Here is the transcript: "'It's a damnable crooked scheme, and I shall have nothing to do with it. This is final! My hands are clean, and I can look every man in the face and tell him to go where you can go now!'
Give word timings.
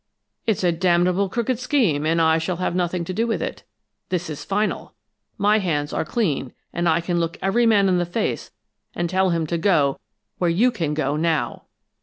"'It's 0.47 0.63
a 0.63 0.71
damnable 0.71 1.29
crooked 1.29 1.59
scheme, 1.59 2.07
and 2.07 2.19
I 2.19 2.39
shall 2.39 2.55
have 2.57 2.73
nothing 2.73 3.05
to 3.05 3.13
do 3.13 3.27
with 3.27 3.39
it. 3.39 3.61
This 4.09 4.31
is 4.31 4.43
final! 4.43 4.95
My 5.37 5.59
hands 5.59 5.93
are 5.93 6.03
clean, 6.03 6.53
and 6.73 6.89
I 6.89 7.01
can 7.01 7.19
look 7.19 7.37
every 7.39 7.67
man 7.67 7.87
in 7.87 7.99
the 7.99 8.05
face 8.07 8.49
and 8.95 9.07
tell 9.07 9.29
him 9.29 9.45
to 9.45 9.59
go 9.59 9.99
where 10.39 10.49
you 10.49 10.71
can 10.71 10.95
go 10.95 11.15
now!' 11.17 11.65